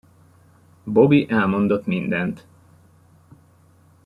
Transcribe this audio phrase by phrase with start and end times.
[0.83, 2.45] Bobby elmondott mindent.